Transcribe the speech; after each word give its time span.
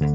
Lu 0.00 0.08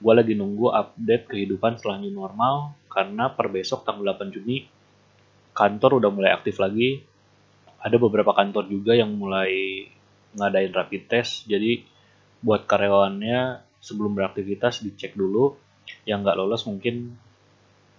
Gue 0.00 0.12
lagi 0.16 0.32
nunggu 0.32 0.72
update 0.72 1.28
kehidupan 1.28 1.76
setelah 1.76 2.00
normal 2.08 2.72
karena 2.88 3.36
per 3.36 3.52
besok 3.52 3.84
tanggal 3.84 4.16
8 4.16 4.32
Juni 4.32 4.64
kantor 5.52 6.00
udah 6.00 6.08
mulai 6.08 6.32
aktif 6.32 6.56
lagi. 6.56 7.04
Ada 7.84 8.00
beberapa 8.00 8.32
kantor 8.32 8.64
juga 8.64 8.96
yang 8.96 9.12
mulai 9.12 9.92
ngadain 10.36 10.72
rapid 10.74 11.08
test, 11.08 11.48
jadi 11.48 11.84
buat 12.44 12.68
karyawannya 12.68 13.62
sebelum 13.78 14.12
beraktivitas 14.14 14.84
dicek 14.84 15.14
dulu. 15.14 15.56
Yang 16.04 16.18
nggak 16.28 16.36
lolos 16.36 16.62
mungkin 16.68 17.16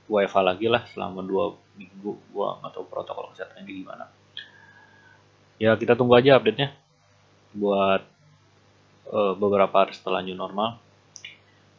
WFH 0.05 0.37
lagi 0.45 0.65
lah 0.69 0.85
selama 0.93 1.25
dua 1.25 1.57
minggu. 1.73 2.17
Gua 2.33 2.61
nggak 2.61 2.71
tahu 2.77 2.85
protokol 2.85 3.33
kesehatannya 3.33 3.63
gimana. 3.65 4.05
Ya 5.57 5.73
kita 5.73 5.97
tunggu 5.97 6.17
aja 6.17 6.37
update 6.37 6.59
nya 6.59 6.69
buat 7.53 8.05
uh, 9.09 9.33
beberapa 9.33 9.73
hari 9.73 9.97
setelah 9.97 10.21
new 10.21 10.37
normal. 10.37 10.77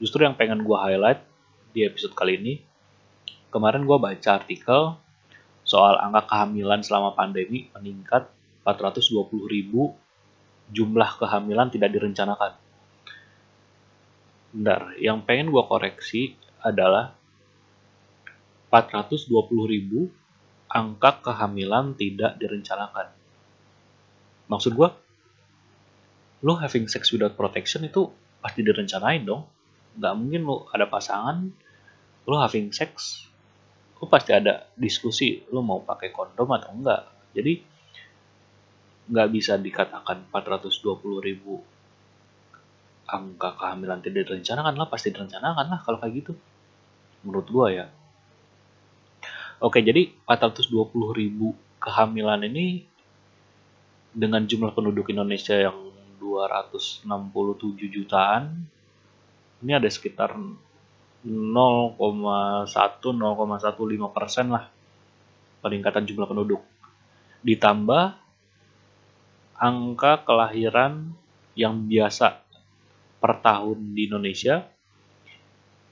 Justru 0.02 0.26
yang 0.26 0.34
pengen 0.34 0.66
gua 0.66 0.90
highlight 0.90 1.22
di 1.70 1.86
episode 1.86 2.14
kali 2.18 2.38
ini 2.38 2.54
kemarin 3.54 3.86
gua 3.86 4.02
baca 4.02 4.42
artikel 4.42 4.98
soal 5.62 5.94
angka 6.02 6.26
kehamilan 6.26 6.82
selama 6.82 7.14
pandemi 7.14 7.70
meningkat 7.70 8.26
420 8.66 9.46
ribu 9.46 9.94
jumlah 10.70 11.18
kehamilan 11.18 11.68
tidak 11.70 11.90
direncanakan 11.90 12.54
Bentar, 14.50 14.98
yang 14.98 15.22
pengen 15.22 15.54
gue 15.54 15.62
koreksi 15.62 16.34
adalah 16.58 17.14
420 18.74 19.30
ribu 19.70 20.10
angka 20.66 21.22
kehamilan 21.22 21.94
tidak 21.94 22.34
direncanakan. 22.34 23.14
Maksud 24.50 24.74
gue, 24.74 24.88
lo 26.42 26.52
having 26.58 26.90
sex 26.90 27.14
without 27.14 27.38
protection 27.38 27.86
itu 27.86 28.10
pasti 28.42 28.66
direncanain 28.66 29.22
dong. 29.22 29.46
Gak 29.94 30.14
mungkin 30.18 30.42
lo 30.42 30.66
ada 30.74 30.90
pasangan, 30.90 31.46
lo 32.26 32.34
having 32.42 32.74
sex, 32.74 33.22
lo 34.02 34.10
pasti 34.10 34.34
ada 34.34 34.66
diskusi 34.74 35.46
lo 35.54 35.62
mau 35.62 35.78
pakai 35.86 36.10
kondom 36.10 36.50
atau 36.58 36.74
enggak. 36.74 37.02
Jadi 37.38 37.62
nggak 39.10 39.28
bisa 39.34 39.58
dikatakan 39.58 40.30
420 40.30 41.26
ribu 41.26 41.58
angka 43.10 43.58
kehamilan 43.58 43.98
tidak 43.98 44.30
direncanakan 44.30 44.78
lah 44.78 44.86
pasti 44.86 45.10
direncanakan 45.10 45.66
lah 45.66 45.82
kalau 45.82 45.98
kayak 45.98 46.14
gitu. 46.22 46.38
Menurut 47.26 47.50
gua 47.50 47.66
ya. 47.74 47.90
Oke 49.60 49.82
jadi 49.82 50.14
420 50.24 50.70
ribu 51.12 51.52
kehamilan 51.82 52.46
ini 52.46 52.86
dengan 54.14 54.46
jumlah 54.46 54.70
penduduk 54.72 55.10
Indonesia 55.12 55.58
yang 55.58 55.90
267 56.22 57.10
jutaan 57.90 58.70
ini 59.60 59.76
ada 59.76 59.84
sekitar 59.90 60.32
0,1 60.38 60.54
0,15 61.28 64.16
persen 64.16 64.48
lah 64.48 64.64
peningkatan 65.60 66.08
jumlah 66.08 66.24
penduduk. 66.24 66.64
Ditambah 67.44 68.29
angka 69.60 70.24
kelahiran 70.24 71.12
yang 71.52 71.84
biasa 71.84 72.40
per 73.20 73.44
tahun 73.44 73.92
di 73.92 74.08
Indonesia, 74.08 74.64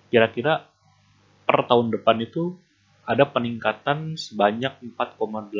kira-kira 0.08 0.64
per 1.44 1.69
tahun 1.69 1.92
depan 1.92 2.16
itu 2.25 2.56
ada 3.04 3.28
peningkatan 3.28 4.16
sebanyak 4.16 4.72
4,8 4.97 5.53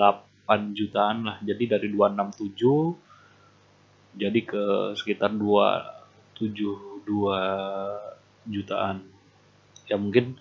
jutaan 0.73 1.29
lah. 1.29 1.37
Jadi 1.45 1.69
dari 1.69 1.93
267 1.93 4.17
jadi 4.17 4.41
ke 4.41 4.97
sekitar 4.97 5.37
272 5.37 7.05
jutaan. 8.49 9.05
Ya 9.85 10.01
mungkin 10.01 10.41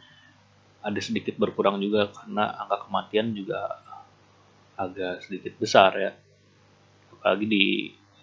ada 0.80 1.04
sedikit 1.04 1.36
berkurang 1.36 1.84
juga 1.84 2.16
karena 2.16 2.48
angka 2.64 2.88
kematian 2.88 3.36
juga 3.36 3.84
agak 4.80 5.28
sedikit 5.28 5.60
besar 5.60 5.92
ya. 6.00 6.16
Apalagi 7.20 7.46
di 7.50 7.64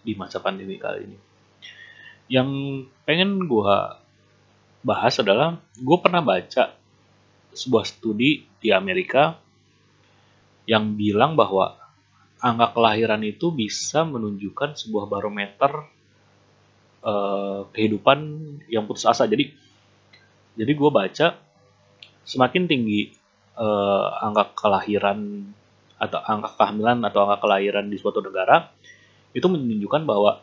di 0.04 0.12
masa 0.14 0.38
pandemi 0.38 0.76
kali 0.76 1.00
ini 1.08 1.18
yang 2.28 2.48
pengen 3.04 3.44
gue 3.44 3.76
bahas 4.84 5.14
adalah 5.20 5.60
gue 5.76 5.98
pernah 6.00 6.24
baca 6.24 6.72
sebuah 7.52 7.84
studi 7.84 8.44
di 8.60 8.68
Amerika 8.72 9.36
yang 10.64 10.96
bilang 10.96 11.36
bahwa 11.36 11.76
angka 12.40 12.76
kelahiran 12.76 13.20
itu 13.24 13.52
bisa 13.52 14.04
menunjukkan 14.04 14.76
sebuah 14.76 15.08
barometer 15.08 15.72
uh, 17.04 17.68
kehidupan 17.72 18.18
yang 18.68 18.84
putus 18.84 19.08
asa. 19.08 19.24
Jadi, 19.24 19.52
jadi 20.56 20.72
gue 20.72 20.90
baca 20.92 21.36
semakin 22.24 22.64
tinggi 22.68 23.12
uh, 23.56 24.08
angka 24.24 24.52
kelahiran 24.56 25.48
atau 25.98 26.20
angka 26.20 26.58
kehamilan 26.58 27.00
atau 27.06 27.26
angka 27.26 27.46
kelahiran 27.46 27.86
di 27.86 27.96
suatu 27.96 28.18
negara 28.20 28.70
itu 29.34 29.46
menunjukkan 29.46 30.02
bahwa 30.06 30.42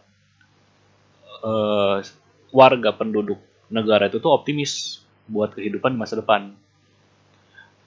uh, 1.43 2.03
warga 2.51 2.91
penduduk 2.95 3.39
negara 3.71 4.11
itu 4.11 4.19
tuh 4.19 4.31
optimis 4.35 5.03
buat 5.31 5.55
kehidupan 5.55 5.95
di 5.95 5.99
masa 5.99 6.19
depan. 6.19 6.51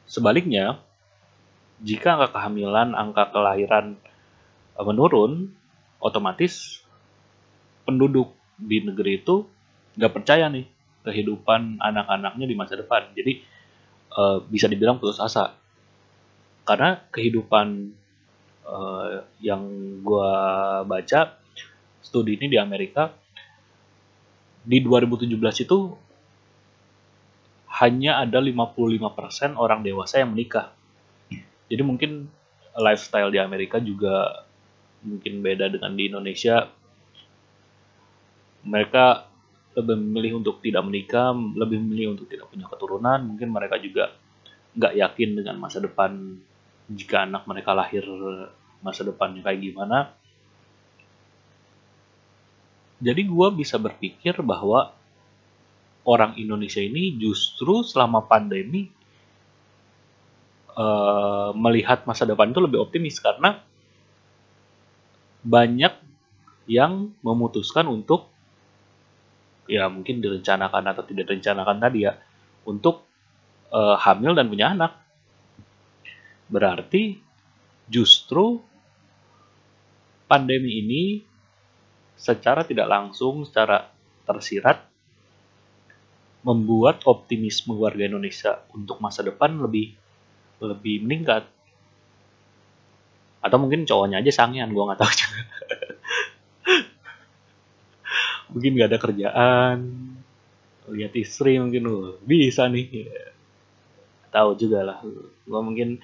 Sebaliknya, 0.09 0.81
jika 1.85 2.17
angka 2.17 2.41
kehamilan, 2.41 2.97
angka 2.97 3.33
kelahiran 3.33 4.01
uh, 4.77 4.85
menurun, 4.85 5.53
otomatis 6.01 6.85
penduduk 7.85 8.33
di 8.57 8.81
negeri 8.81 9.21
itu 9.21 9.45
nggak 9.97 10.13
percaya 10.13 10.49
nih 10.49 10.65
kehidupan 11.05 11.81
anak-anaknya 11.85 12.47
di 12.49 12.57
masa 12.57 12.81
depan. 12.81 13.13
Jadi 13.13 13.45
uh, 14.17 14.41
bisa 14.49 14.69
dibilang 14.69 14.97
putus 14.97 15.21
asa. 15.21 15.57
Karena 16.65 16.97
kehidupan 17.13 17.93
uh, 18.65 19.21
yang 19.41 19.63
gue 20.01 20.33
baca, 20.89 21.21
studi 22.01 22.37
ini 22.41 22.49
di 22.53 22.59
Amerika 22.61 23.13
di 24.65 24.81
2017 24.81 25.65
itu 25.69 25.79
hanya 27.85 28.25
ada 28.25 28.41
55% 28.41 29.61
orang 29.61 29.85
dewasa 29.85 30.25
yang 30.25 30.33
menikah. 30.33 30.73
Jadi 31.69 31.83
mungkin 31.85 32.31
lifestyle 32.81 33.29
di 33.29 33.43
Amerika 33.43 33.77
juga 33.83 34.47
mungkin 35.05 35.45
beda 35.45 35.69
dengan 35.69 35.93
di 35.93 36.09
Indonesia. 36.09 36.65
Mereka 38.65 39.05
lebih 39.75 39.97
memilih 40.01 40.41
untuk 40.41 40.63
tidak 40.63 40.87
menikah, 40.87 41.35
lebih 41.35 41.83
memilih 41.83 42.17
untuk 42.17 42.31
tidak 42.31 42.49
punya 42.49 42.65
keturunan. 42.71 43.21
Mungkin 43.27 43.49
mereka 43.53 43.77
juga 43.77 44.15
nggak 44.75 44.95
yakin 44.95 45.31
dengan 45.43 45.57
masa 45.59 45.83
depan 45.83 46.41
jika 46.91 47.25
anak 47.25 47.49
mereka 47.49 47.73
lahir 47.73 48.05
masa 48.85 49.05
depannya 49.05 49.41
kayak 49.41 49.61
gimana 49.61 50.13
jadi 53.01 53.21
gue 53.21 53.49
bisa 53.57 53.77
berpikir 53.77 54.41
bahwa 54.41 54.93
orang 56.05 56.37
Indonesia 56.37 56.81
ini 56.81 57.17
justru 57.17 57.85
selama 57.85 58.25
pandemi 58.25 58.89
uh, 60.77 61.51
melihat 61.57 62.05
masa 62.05 62.29
depan 62.29 62.53
itu 62.53 62.61
lebih 62.61 62.81
optimis 62.81 63.21
karena 63.21 63.61
banyak 65.45 65.93
yang 66.65 67.13
memutuskan 67.21 67.85
untuk 67.89 68.33
ya 69.69 69.89
mungkin 69.89 70.21
direncanakan 70.21 70.93
atau 70.93 71.05
tidak 71.05 71.29
direncanakan 71.29 71.77
tadi 71.81 72.09
ya 72.09 72.17
untuk 72.65 73.05
uh, 73.73 73.97
hamil 74.01 74.33
dan 74.33 74.49
punya 74.49 74.73
anak. 74.73 75.04
Berarti 76.49 77.17
justru 77.89 78.61
pandemi 80.29 80.81
ini 80.81 81.03
secara 82.15 82.65
tidak 82.65 82.89
langsung, 82.89 83.45
secara 83.45 83.91
tersirat, 84.25 84.81
membuat 86.45 87.05
optimisme 87.09 87.77
warga 87.77 88.05
Indonesia 88.05 88.61
untuk 88.77 89.01
masa 89.01 89.25
depan 89.25 89.57
lebih 89.61 89.97
lebih 90.61 91.05
meningkat. 91.05 91.49
Atau 93.45 93.61
mungkin 93.61 93.85
cowoknya 93.85 94.25
aja 94.25 94.33
sangian, 94.33 94.73
gue 94.73 94.85
nggak 94.85 95.01
tahu 95.01 95.13
juga. 95.21 95.41
mungkin 98.55 98.79
gak 98.79 98.91
ada 98.95 99.01
kerjaan, 99.03 99.79
lihat 100.87 101.11
istri 101.19 101.59
mungkin 101.59 101.91
uh, 101.91 102.15
bisa 102.23 102.71
nih. 102.71 103.11
Tahu 104.31 104.51
juga 104.59 104.83
lah, 104.83 104.99
gue 105.47 105.61
mungkin 105.63 105.99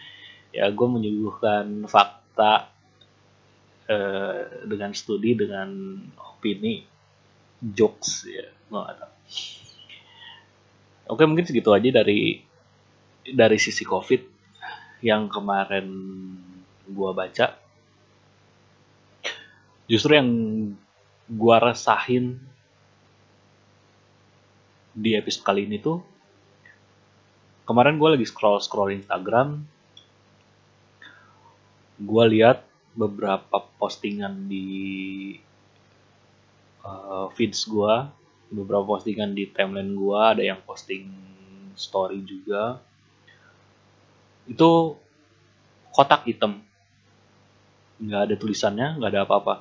ya 0.50 0.66
gue 0.70 0.86
menyuguhkan 0.86 1.86
fakta 1.86 2.70
uh, 3.90 4.40
dengan 4.66 4.90
studi 4.94 5.38
dengan 5.38 5.68
opini 6.18 6.82
jokes 7.60 8.24
ya 8.26 8.46
nggak 8.70 8.96
tahu. 8.96 9.14
Oke 11.10 11.22
mungkin 11.26 11.44
segitu 11.44 11.74
aja 11.74 11.90
dari 11.90 12.38
dari 13.26 13.58
sisi 13.58 13.82
covid 13.82 14.22
yang 15.02 15.26
kemarin 15.26 15.86
gua 16.86 17.10
baca. 17.12 17.56
Justru 19.90 20.14
yang 20.14 20.30
gua 21.26 21.58
resahin 21.58 22.38
di 24.94 25.14
episode 25.18 25.46
kali 25.46 25.66
ini 25.66 25.78
tuh 25.78 26.02
kemarin 27.64 28.02
gue 28.02 28.18
lagi 28.18 28.26
scroll 28.26 28.58
scroll 28.58 28.90
Instagram 28.90 29.62
gue 32.00 32.24
lihat 32.32 32.64
beberapa 32.96 33.60
postingan 33.76 34.48
di 34.48 35.36
uh, 36.80 37.28
feeds 37.36 37.68
gue 37.68 37.94
beberapa 38.50 38.82
postingan 38.96 39.36
di 39.36 39.46
timeline 39.52 39.94
gue 39.94 40.18
ada 40.18 40.42
yang 40.42 40.58
posting 40.64 41.06
story 41.78 42.24
juga. 42.26 42.82
Itu 44.48 44.98
kotak 45.94 46.26
hitam. 46.26 46.64
Nggak 48.00 48.22
ada 48.26 48.34
tulisannya 48.34 48.88
nggak 48.98 49.10
ada 49.12 49.22
apa-apa. 49.28 49.54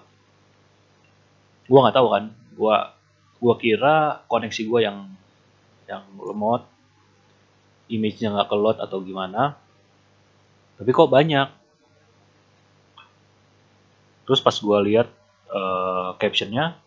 Gue 1.69 1.79
nggak 1.83 1.95
tahu 1.95 2.07
kan 2.09 2.23
gue 2.33 2.75
gue 3.39 3.55
kira 3.61 4.25
koneksi 4.25 4.61
gue 4.65 4.79
yang 4.83 4.97
yang 5.85 6.03
lemot 6.17 6.65
image-nya 7.89 8.31
nggak 8.31 8.49
kelot 8.49 8.77
atau 8.79 9.03
gimana. 9.03 9.59
Tapi 10.79 10.89
kok 10.95 11.11
banyak 11.11 11.58
terus 14.29 14.45
pas 14.45 14.53
gue 14.53 14.79
lihat 14.93 15.09
uh, 15.49 16.13
captionnya 16.21 16.77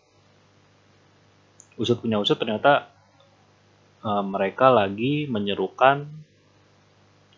usut 1.75 1.99
punya 1.99 2.23
usut 2.23 2.39
ternyata 2.39 2.87
uh, 4.07 4.23
mereka 4.23 4.71
lagi 4.71 5.27
menyerukan 5.27 6.07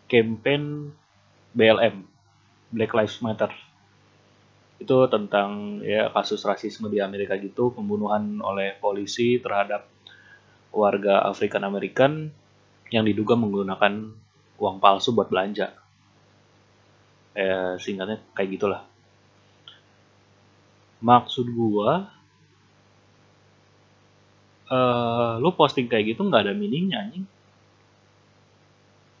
campaign 0.05 0.93
BLM 1.57 2.05
Black 2.69 2.93
Lives 2.93 3.17
Matter 3.25 3.49
itu 4.77 4.97
tentang 5.09 5.81
ya 5.81 6.13
kasus 6.13 6.45
rasisme 6.45 6.85
di 6.93 7.01
Amerika 7.01 7.33
gitu 7.41 7.73
pembunuhan 7.73 8.37
oleh 8.45 8.77
polisi 8.77 9.41
terhadap 9.41 9.89
warga 10.69 11.25
African 11.25 11.65
American 11.65 12.29
yang 12.93 13.07
diduga 13.07 13.33
menggunakan 13.33 14.13
uang 14.59 14.77
palsu 14.77 15.15
buat 15.15 15.31
belanja. 15.31 15.71
Eh, 17.35 17.79
singkatnya 17.79 18.19
kayak 18.35 18.49
gitulah. 18.59 18.81
Maksud 21.05 21.45
gua, 21.53 22.09
uh, 24.73 25.37
lu 25.37 25.53
posting 25.53 25.85
kayak 25.85 26.17
gitu 26.17 26.25
nggak 26.25 26.49
ada 26.49 26.53
meaningnya 26.57 27.05
anjing. 27.05 27.25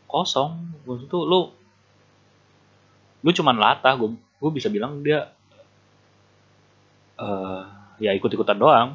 Kosong. 0.09 0.81
Maksud 0.89 1.05
tuh 1.05 1.23
lu 1.29 1.53
lu 3.21 3.29
cuman 3.29 3.57
latah, 3.57 3.93
gua, 3.93 4.09
gua 4.41 4.49
bisa 4.49 4.73
bilang 4.73 5.05
dia 5.05 5.29
uh, 7.19 7.63
ya 7.99 8.11
ikut-ikutan 8.17 8.57
doang 8.59 8.89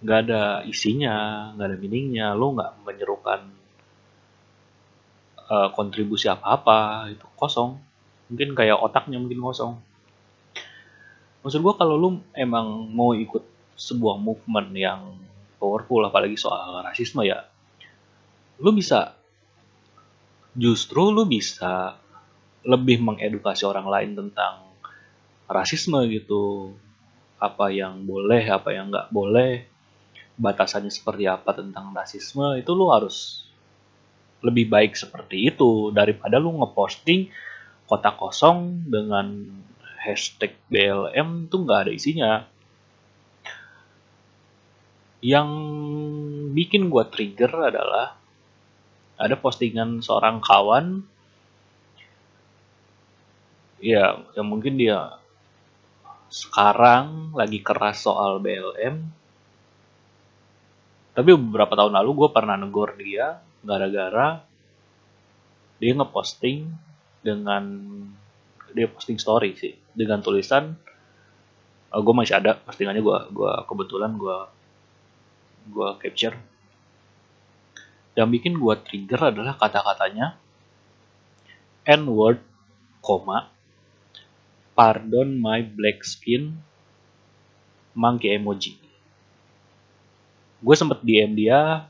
nggak 0.00 0.18
ada 0.26 0.42
isinya 0.64 1.50
nggak 1.54 1.66
ada 1.68 1.76
meaningnya 1.76 2.26
lo 2.32 2.56
nggak 2.56 2.72
menyerukan 2.88 3.40
uh, 5.44 5.68
kontribusi 5.76 6.32
apa-apa 6.32 7.12
itu 7.12 7.26
kosong 7.36 7.76
mungkin 8.32 8.56
kayak 8.56 8.80
otaknya 8.80 9.20
mungkin 9.20 9.44
kosong 9.44 9.76
maksud 11.40 11.60
gua 11.64 11.74
kalau 11.76 11.96
lo 11.96 12.08
emang 12.36 12.90
mau 12.92 13.16
ikut 13.16 13.74
sebuah 13.76 14.20
movement 14.20 14.70
yang 14.76 15.16
powerful 15.56 16.04
apalagi 16.04 16.36
soal 16.36 16.84
rasisme 16.84 17.24
ya 17.24 17.48
lo 18.60 18.70
bisa 18.76 19.16
justru 20.56 21.08
lo 21.08 21.24
bisa 21.24 21.96
lebih 22.66 23.00
mengedukasi 23.00 23.64
orang 23.64 23.88
lain 23.88 24.10
tentang 24.16 24.70
rasisme 25.48 25.98
gitu. 26.12 26.74
Apa 27.40 27.72
yang 27.72 28.04
boleh 28.04 28.44
apa 28.52 28.76
yang 28.76 28.92
nggak 28.92 29.08
boleh 29.08 29.64
batasannya 30.36 30.92
seperti 30.92 31.24
apa 31.24 31.56
tentang 31.56 31.92
rasisme 31.96 32.56
itu 32.60 32.68
lu 32.76 32.92
harus 32.92 33.48
lebih 34.44 34.68
baik 34.68 34.92
seperti 34.96 35.52
itu 35.52 35.88
daripada 35.92 36.36
lu 36.36 36.52
ngeposting 36.60 37.32
kota 37.88 38.12
kosong 38.12 38.88
dengan 38.88 39.48
hashtag 40.00 40.56
BLM 40.72 41.52
tuh 41.52 41.60
nggak 41.68 41.80
ada 41.86 41.92
isinya. 41.92 42.32
Yang 45.20 45.48
bikin 46.56 46.88
gue 46.88 47.04
trigger 47.12 47.52
adalah 47.68 48.16
ada 49.20 49.36
postingan 49.36 50.00
seorang 50.00 50.40
kawan. 50.40 51.04
Ya 53.84 54.24
yang 54.32 54.48
mungkin 54.48 54.80
dia 54.80 55.20
sekarang 56.30 57.34
lagi 57.34 57.58
keras 57.60 58.06
soal 58.06 58.38
BLM 58.38 59.02
tapi 61.10 61.34
beberapa 61.34 61.74
tahun 61.74 61.98
lalu 61.98 62.10
gue 62.22 62.28
pernah 62.30 62.54
negor 62.54 62.94
dia 62.94 63.42
gara-gara 63.66 64.38
dia 65.82 65.92
ngeposting 65.96 66.70
dengan 67.26 67.66
dia 68.72 68.86
posting 68.90 69.18
story 69.20 69.56
sih. 69.58 69.74
Dengan 69.92 70.22
tulisan 70.22 70.76
uh, 71.90 71.98
eh, 71.98 72.00
gue 72.00 72.14
masih 72.14 72.38
ada 72.38 72.56
postingannya 72.62 73.02
gue 73.02 73.18
gua 73.34 73.66
kebetulan 73.66 74.14
gue 74.16 74.38
gue 75.70 75.88
capture. 76.00 76.36
Yang 78.18 78.28
bikin 78.40 78.52
gue 78.58 78.74
trigger 78.86 79.20
adalah 79.34 79.54
kata-katanya 79.58 80.38
n 81.86 82.02
word 82.06 82.38
koma 83.00 83.48
pardon 84.76 85.40
my 85.40 85.64
black 85.64 86.06
skin 86.06 86.56
monkey 87.96 88.32
emoji. 88.32 88.78
Gue 90.60 90.76
sempet 90.76 91.00
DM 91.02 91.34
dia 91.34 91.88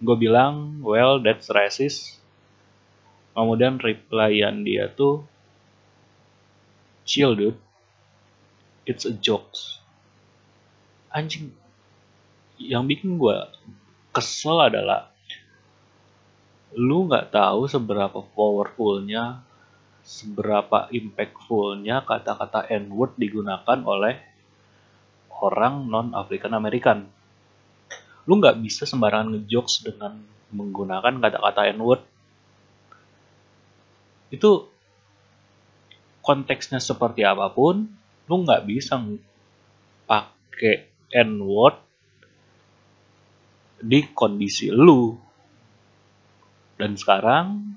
gue 0.00 0.16
bilang 0.16 0.80
well 0.80 1.20
that's 1.20 1.52
racist. 1.52 2.20
Kemudian 3.36 3.80
replyan 3.80 4.66
dia 4.66 4.90
tuh 4.92 5.24
chill 7.10 7.34
dude. 7.34 7.58
It's 8.86 9.02
a 9.02 9.10
jokes 9.10 9.82
anjing. 11.10 11.50
Yang 12.60 12.84
bikin 12.94 13.18
gue 13.18 13.38
kesel 14.14 14.70
adalah 14.70 15.10
lu 16.78 17.10
nggak 17.10 17.34
tahu 17.34 17.66
seberapa 17.66 18.22
powerfulnya 18.30 19.42
seberapa 20.06 20.86
impactfulnya 20.90 22.06
kata-kata 22.06 22.70
N-word 22.70 23.18
digunakan 23.18 23.78
oleh 23.82 24.14
orang 25.40 25.88
non 25.88 26.14
African 26.14 26.54
American. 26.54 27.08
Lu 28.28 28.38
nggak 28.38 28.60
bisa 28.62 28.86
sembarangan 28.86 29.34
ngejokes 29.34 29.82
dengan 29.88 30.20
menggunakan 30.52 31.18
kata-kata 31.18 31.72
n-word. 31.74 32.02
Itu 34.30 34.70
konteksnya 36.30 36.78
seperti 36.78 37.26
apa 37.26 37.50
pun 37.50 37.90
lu 38.30 38.34
nggak 38.46 38.62
bisa 38.62 39.02
pakai 40.06 40.86
n-word 41.10 41.74
di 43.82 44.06
kondisi 44.14 44.70
lu 44.70 45.18
dan 46.78 46.94
sekarang 46.94 47.74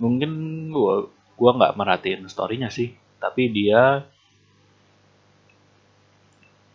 mungkin 0.00 0.32
gua 0.72 1.04
gua 1.36 1.50
nggak 1.60 1.76
merhatiin 1.76 2.24
storynya 2.32 2.72
sih 2.72 2.96
tapi 3.20 3.52
dia 3.52 4.00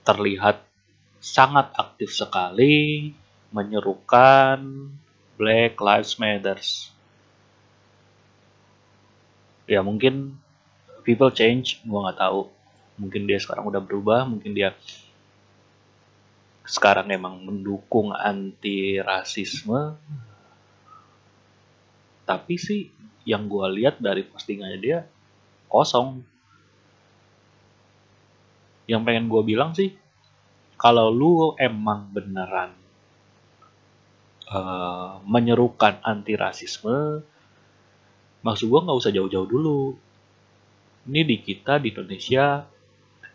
terlihat 0.05 0.61
sangat 1.17 1.73
aktif 1.73 2.13
sekali 2.13 3.09
menyerukan 3.49 4.61
Black 5.41 5.81
Lives 5.81 6.21
Matter. 6.21 6.61
Ya 9.65 9.81
mungkin 9.81 10.37
people 11.01 11.33
change, 11.33 11.81
gua 11.85 12.09
nggak 12.09 12.19
tahu. 12.21 12.49
Mungkin 13.01 13.27
dia 13.27 13.41
sekarang 13.41 13.67
udah 13.67 13.81
berubah, 13.81 14.23
mungkin 14.23 14.55
dia 14.55 14.71
sekarang 16.65 17.09
emang 17.13 17.41
mendukung 17.45 18.13
anti 18.13 18.97
rasisme. 19.01 19.97
Tapi 22.25 22.55
sih 22.57 22.89
yang 23.25 23.45
gua 23.49 23.69
lihat 23.69 24.01
dari 24.01 24.25
postingannya 24.25 24.79
dia 24.81 24.99
kosong. 25.69 26.21
Yang 28.85 29.01
pengen 29.01 29.25
gua 29.29 29.41
bilang 29.41 29.73
sih, 29.73 29.97
kalau 30.77 31.09
lu 31.09 31.57
emang 31.57 32.05
beneran 32.13 32.77
uh, 34.49 35.17
menyerukan 35.25 35.97
anti 36.05 36.37
rasisme 36.37 37.25
maksud 38.45 38.69
gue 38.69 38.79
nggak 38.85 38.99
usah 39.01 39.09
jauh-jauh 39.09 39.49
dulu 39.49 39.97
ini 41.09 41.21
di 41.25 41.37
kita 41.41 41.81
di 41.81 41.89
Indonesia 41.89 42.65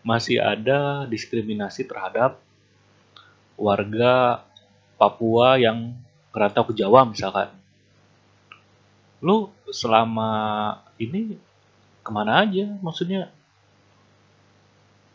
masih 0.06 0.38
ada 0.38 1.04
diskriminasi 1.10 1.84
terhadap 1.84 2.38
warga 3.58 4.46
Papua 5.00 5.56
yang 5.56 5.96
merantau 6.28 6.68
ke 6.68 6.76
Jawa 6.76 7.08
misalkan. 7.08 7.48
Lu 9.24 9.48
selama 9.72 10.76
ini 11.00 11.40
ke 12.04 12.10
mana 12.12 12.44
aja? 12.44 12.68
Maksudnya 12.84 13.32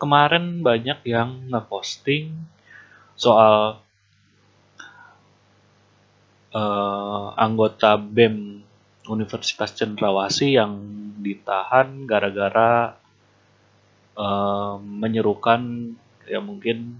kemarin 0.01 0.65
banyak 0.65 1.05
yang 1.05 1.49
ngeposting 1.53 2.33
soal 3.13 3.77
uh, 6.49 7.25
anggota 7.37 7.93
BEM 8.01 8.64
Universitas 9.09 9.74
Cendrawasih 9.75 10.62
yang 10.62 10.74
ditahan 11.21 12.05
gara-gara 12.05 12.97
uh, 14.17 14.77
menyerukan 14.81 15.93
ya 16.25 16.41
mungkin 16.41 16.97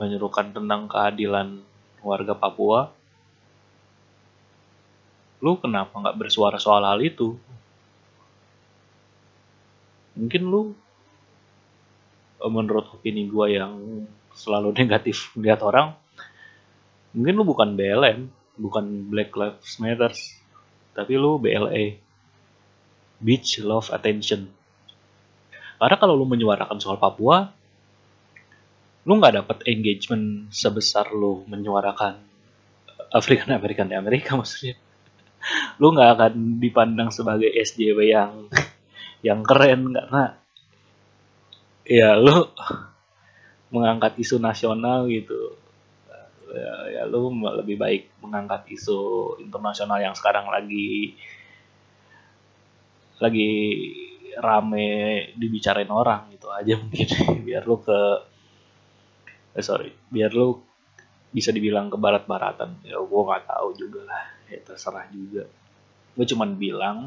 menyerukan 0.00 0.52
tentang 0.52 0.90
keadilan 0.90 1.60
warga 2.04 2.34
Papua. 2.36 2.92
Lu 5.44 5.60
kenapa 5.60 5.92
nggak 5.92 6.16
bersuara 6.16 6.56
soal 6.56 6.84
hal 6.84 7.00
itu? 7.04 7.36
Mungkin 10.16 10.42
lu 10.46 10.72
eh, 12.40 12.50
menurut 12.52 12.88
opini 12.96 13.28
gue 13.28 13.46
yang 13.58 14.06
selalu 14.32 14.72
negatif 14.80 15.32
melihat 15.36 15.64
orang, 15.64 15.96
mungkin 17.12 17.34
lu 17.36 17.44
bukan 17.44 17.76
BLM, 17.76 18.28
bukan 18.56 18.84
Black 19.10 19.34
Lives 19.36 19.78
Matter, 19.82 20.12
tapi 20.94 21.18
lu 21.18 21.42
BLA, 21.42 21.98
Beach 23.18 23.58
Love 23.60 23.90
Attention. 23.90 24.46
Karena 25.76 25.96
kalau 25.98 26.14
lu 26.14 26.24
menyuarakan 26.24 26.78
soal 26.78 26.96
Papua, 26.96 27.50
lu 29.04 29.12
nggak 29.20 29.44
dapat 29.44 29.58
engagement 29.68 30.48
sebesar 30.48 31.12
lu 31.12 31.44
menyuarakan 31.44 32.16
African 33.12 33.52
American 33.52 33.90
di 33.90 33.96
Amerika 33.98 34.34
maksudnya. 34.38 34.78
Lu 35.76 35.92
nggak 35.92 36.10
akan 36.16 36.32
dipandang 36.62 37.12
sebagai 37.12 37.52
SJW 37.52 37.98
yang 38.08 38.48
yang 39.20 39.44
keren 39.44 39.92
karena 39.92 40.40
ya 41.84 42.16
lu 42.16 42.48
mengangkat 43.74 44.16
isu 44.16 44.40
nasional 44.40 45.10
gitu 45.10 45.58
ya, 46.54 46.74
ya 47.00 47.02
lu 47.04 47.34
lebih 47.34 47.76
baik 47.76 48.02
mengangkat 48.22 48.70
isu 48.70 49.34
internasional 49.42 50.00
yang 50.00 50.14
sekarang 50.16 50.48
lagi 50.48 51.18
lagi 53.22 53.50
rame 54.38 55.30
dibicarain 55.38 55.90
orang 55.90 56.30
gitu 56.34 56.50
aja 56.50 56.74
mungkin. 56.80 57.06
Biar 57.46 57.62
lu 57.66 57.78
ke 57.82 58.00
eh, 59.54 59.64
sorry 59.64 59.94
biar 60.10 60.34
lu 60.34 60.58
bisa 61.34 61.50
dibilang 61.50 61.90
ke 61.90 61.98
barat-baratan. 61.98 62.86
Ya 62.86 62.98
gue 62.98 63.20
nggak 63.26 63.46
tahu 63.50 63.68
juga 63.74 64.06
lah. 64.06 64.24
Ya 64.50 64.58
terserah 64.62 65.06
juga. 65.10 65.50
Gue 66.14 66.26
cuman 66.26 66.54
bilang 66.54 66.98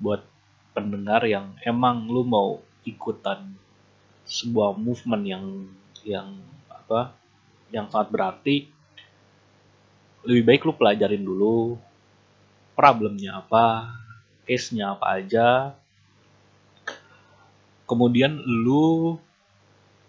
buat 0.00 0.24
pendengar 0.72 1.24
yang 1.28 1.52
emang 1.60 2.08
lu 2.08 2.24
mau 2.24 2.64
ikutan 2.88 3.52
sebuah 4.24 4.78
movement 4.78 5.24
yang 5.26 5.44
yang 6.06 6.28
apa 6.70 7.19
yang 7.70 7.86
sangat 7.90 8.10
berarti 8.10 8.66
lebih 10.26 10.44
baik 10.44 10.66
lu 10.68 10.76
pelajarin 10.76 11.24
dulu 11.24 11.80
problemnya 12.76 13.40
apa 13.40 13.96
case-nya 14.44 14.98
apa 14.98 15.06
aja. 15.14 15.48
Kemudian 17.86 18.34
lu 18.42 19.18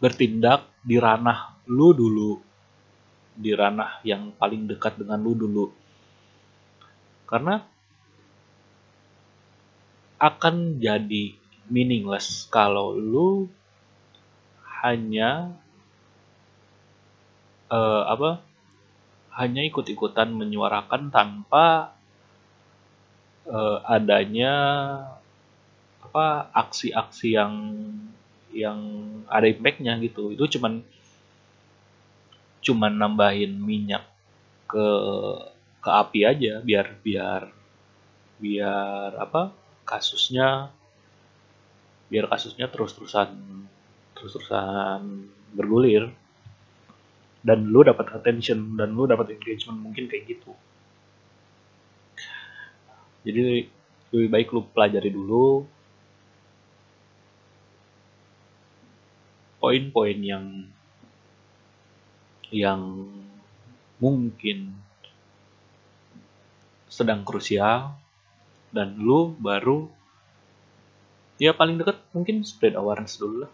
bertindak 0.01 0.65
di 0.81 0.97
ranah 0.97 1.61
lu 1.69 1.93
dulu 1.93 2.41
di 3.37 3.53
ranah 3.53 4.01
yang 4.01 4.33
paling 4.33 4.65
dekat 4.65 4.97
dengan 4.97 5.21
lu 5.21 5.37
dulu. 5.37 5.65
Karena 7.29 7.61
akan 10.21 10.77
jadi 10.77 11.37
meaningless 11.69 12.45
kalau 12.49 12.93
lu 12.97 13.49
hanya 14.81 15.60
uh, 17.71 18.03
apa 18.11 18.43
hanya 19.31 19.63
ikut-ikutan 19.63 20.35
menyuarakan 20.35 21.07
tanpa 21.07 21.95
uh, 23.47 23.79
adanya 23.87 24.53
apa 26.03 26.51
aksi-aksi 26.51 27.39
yang 27.39 27.55
yang 28.51 28.79
ada 29.31 29.47
impactnya 29.47 29.95
gitu. 30.03 30.35
Itu 30.35 30.59
cuman 30.59 30.83
cuman 32.61 32.93
nambahin 32.93 33.55
minyak 33.57 34.05
ke 34.67 34.87
ke 35.81 35.89
api 35.89 36.19
aja 36.27 36.61
biar 36.61 36.93
biar 37.01 37.49
biar 38.37 39.17
apa 39.17 39.49
kasusnya 39.81 40.69
biar 42.11 42.29
kasusnya 42.29 42.69
terus 42.69 42.93
terusan 42.93 43.33
terus 44.13 44.37
terusan 44.37 45.25
bergulir 45.57 46.13
dan 47.41 47.65
lu 47.69 47.81
dapat 47.81 48.05
attention 48.13 48.77
dan 48.77 48.93
lu 48.93 49.09
dapat 49.09 49.33
engagement 49.33 49.81
mungkin 49.81 50.05
kayak 50.05 50.29
gitu. 50.29 50.53
Jadi 53.25 53.65
lebih 54.11 54.29
baik 54.29 54.47
lu 54.53 54.61
pelajari 54.69 55.09
dulu 55.09 55.65
poin-poin 59.61 60.17
yang 60.17 60.45
yang 62.51 62.81
mungkin 64.01 64.75
sedang 66.91 67.23
krusial 67.23 67.95
dan 68.75 68.99
lu 68.99 69.31
baru 69.39 69.87
ya 71.39 71.55
paling 71.55 71.79
deket 71.79 71.97
mungkin 72.11 72.43
spread 72.43 72.75
awareness 72.75 73.17
dulu 73.21 73.47
lah. 73.47 73.51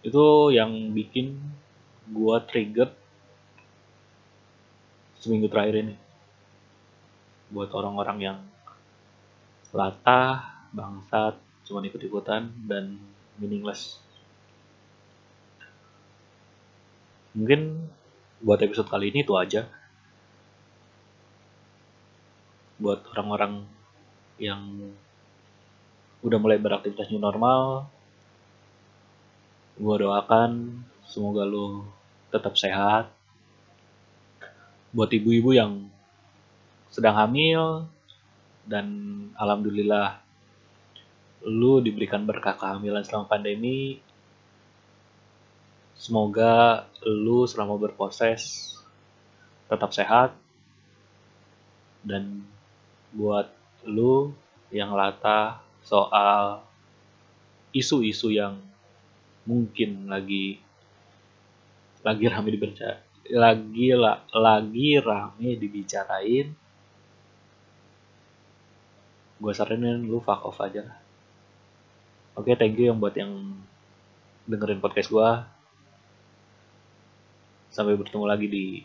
Itu 0.00 0.50
yang 0.50 0.96
bikin 0.96 1.36
gua 2.08 2.40
trigger 2.40 2.88
seminggu 5.20 5.52
terakhir 5.52 5.84
ini 5.84 5.94
buat 7.52 7.68
orang-orang 7.74 8.18
yang 8.22 8.38
latah, 9.74 10.66
bangsat, 10.72 11.36
cuma 11.66 11.82
ikut-ikutan 11.84 12.48
dan 12.64 12.96
meaningless. 13.36 14.00
mungkin 17.34 17.86
buat 18.42 18.58
episode 18.58 18.90
kali 18.90 19.14
ini 19.14 19.22
itu 19.22 19.38
aja 19.38 19.70
buat 22.80 23.04
orang-orang 23.14 23.68
yang 24.40 24.60
udah 26.24 26.38
mulai 26.40 26.58
beraktivitas 26.58 27.12
new 27.12 27.22
normal 27.22 27.86
gue 29.78 29.96
doakan 30.00 30.82
semoga 31.10 31.42
lo 31.42 31.82
tetap 32.30 32.54
sehat. 32.54 33.10
Buat 34.94 35.10
ibu-ibu 35.10 35.50
yang 35.50 35.90
sedang 36.94 37.18
hamil 37.18 37.90
dan 38.66 38.86
alhamdulillah 39.34 40.22
lu 41.42 41.82
diberikan 41.82 42.22
berkah 42.22 42.54
kehamilan 42.54 43.02
selama 43.02 43.26
pandemi 43.26 43.98
Semoga 46.00 46.88
lu 47.04 47.44
selama 47.44 47.76
berproses 47.76 48.72
tetap 49.68 49.92
sehat. 49.92 50.32
Dan 52.00 52.40
buat 53.12 53.52
lu 53.84 54.32
yang 54.72 54.96
lata 54.96 55.60
soal 55.84 56.64
isu-isu 57.76 58.32
yang 58.32 58.56
mungkin 59.44 60.08
lagi 60.08 60.64
lagi 62.00 62.24
rame 62.28 62.48
dibaca 62.52 62.90
lagi 63.30 63.88
la, 63.94 64.12
lagi 64.34 64.98
rame 64.98 65.48
dibicarain 65.56 66.48
gue 69.40 69.52
saranin 69.56 70.04
lu 70.04 70.20
fuck 70.20 70.44
off 70.44 70.60
aja 70.60 70.84
lah 70.84 70.98
oke 72.36 72.48
okay, 72.48 72.54
thank 72.56 72.76
you 72.76 72.90
yang 72.92 72.98
buat 73.00 73.16
yang 73.16 73.56
dengerin 74.48 74.82
podcast 74.82 75.08
gue 75.08 75.28
Sampai 77.70 77.94
bertemu 77.94 78.26
lagi 78.26 78.46
di 78.50 78.82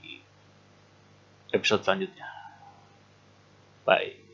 episode 1.50 1.82
selanjutnya. 1.82 2.30
Bye. 3.82 4.25